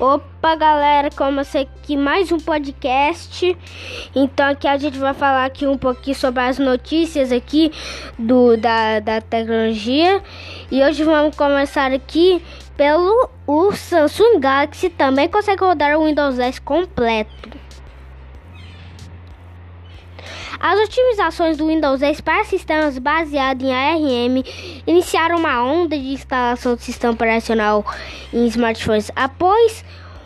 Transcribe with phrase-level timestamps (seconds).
[0.00, 3.56] Opa, galera, começa aqui mais um podcast.
[4.14, 7.72] Então aqui a gente vai falar aqui um pouquinho sobre as notícias aqui
[8.16, 10.22] do da, da tecnologia.
[10.70, 12.40] E hoje vamos começar aqui
[12.76, 17.47] pelo o Samsung Galaxy também consegue rodar o Windows 10 completo.
[20.60, 24.42] As otimizações do Windows 10 para sistemas baseados em ARM
[24.86, 27.84] iniciaram uma onda de instalação do sistema operacional
[28.32, 29.84] em smartphones após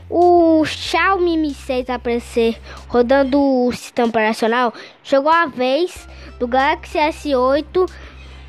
[0.09, 4.73] o Xiaomi Mi 6 aparecer rodando o sistema operacional.
[5.02, 7.91] Chegou a vez do Galaxy S8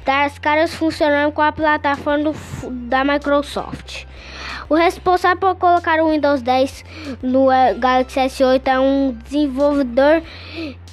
[0.05, 4.05] das caras funcionando com a plataforma do, da Microsoft.
[4.69, 6.85] O responsável por colocar o Windows 10
[7.21, 10.21] no eh, Galaxy S8 é um desenvolvedor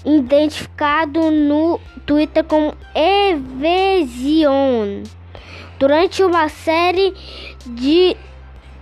[0.04, 5.02] identificado no Twitter como Evesion.
[5.78, 7.14] Durante uma série
[7.66, 8.16] de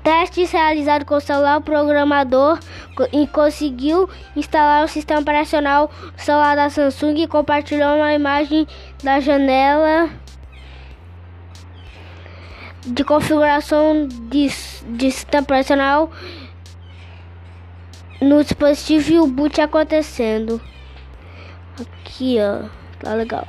[0.03, 2.59] testes realizados com o celular, o programador
[3.33, 8.67] conseguiu instalar o sistema operacional no celular da Samsung e compartilhou uma imagem
[9.03, 10.09] da janela
[12.87, 14.49] de configuração de,
[14.89, 16.11] de sistema operacional
[18.21, 20.61] no dispositivo e o boot acontecendo.
[21.81, 22.69] Aqui, ó.
[23.01, 23.47] Tá legal.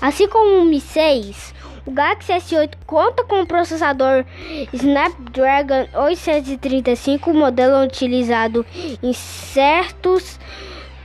[0.00, 1.54] Assim como o Mi 6,
[1.86, 4.24] o Galaxy S8 conta com o processador
[4.72, 8.64] Snapdragon 835, modelo utilizado
[9.02, 10.38] em certos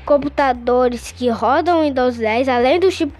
[0.05, 3.13] computadores que rodam Windows 10, além do chip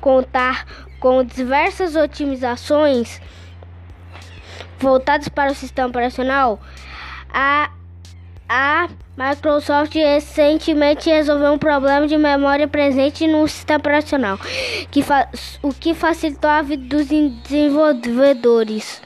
[0.00, 0.66] contar
[1.00, 3.20] com diversas otimizações
[4.82, 6.60] voltadas para o sistema operacional.
[7.32, 7.70] A
[8.54, 14.38] a Microsoft recentemente resolveu um problema de memória presente no sistema operacional,
[14.90, 15.02] que
[15.62, 19.00] o que facilitou a vida dos desenvolvedores.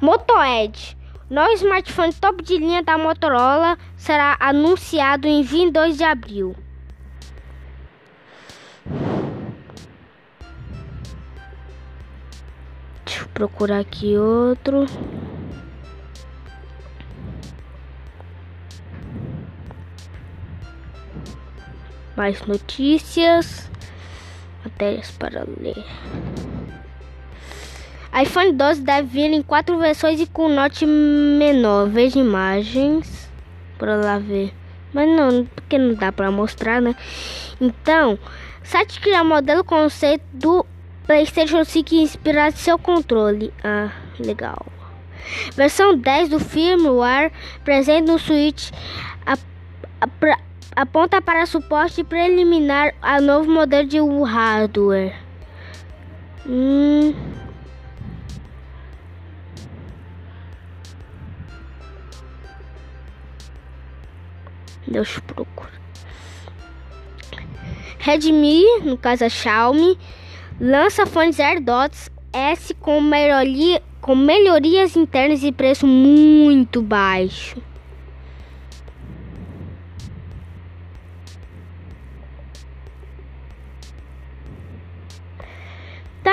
[0.00, 0.96] Moto Edge.
[1.28, 6.56] Novo smartphone top de linha da Motorola será anunciado em 22 de abril.
[13.04, 14.86] Deixa eu procurar aqui outro.
[22.16, 23.68] Mais notícias.
[24.64, 25.84] Matérias para ler.
[28.22, 31.88] iPhone 12 deve vir em quatro versões e com note menor.
[31.88, 33.28] Veja imagens.
[33.78, 34.54] Para lá ver.
[34.92, 36.94] Mas não, porque não dá para mostrar, né?
[37.60, 38.16] Então,
[38.62, 40.64] site criar modelo conceito do
[41.04, 43.52] PlayStation 5 inspirado seu controle.
[43.62, 44.64] Ah, legal.
[45.56, 47.32] Versão 10 do firmware
[47.64, 48.70] presente no Switch
[50.74, 55.14] aponta para suporte preliminar a novo modelo de hardware.
[56.46, 57.14] Hum.
[64.86, 65.72] Deixa eu procurar.
[67.98, 69.98] Redmi, no caso a Xiaomi,
[70.60, 77.62] lança fones AirDots S com, melhoria, com melhorias internas e preço muito baixo.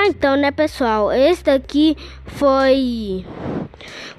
[0.01, 1.11] Tá, então, né, pessoal?
[1.11, 1.95] Esse daqui
[2.25, 3.23] foi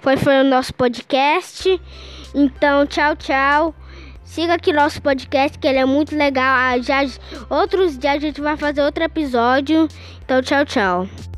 [0.00, 1.80] foi, foi o nosso podcast.
[2.32, 3.74] Então, tchau, tchau.
[4.22, 6.54] Siga aqui nosso podcast, que ele é muito legal.
[6.56, 7.00] Ah, já,
[7.50, 9.88] outros dias a gente vai fazer outro episódio.
[10.24, 11.31] Então, tchau, tchau.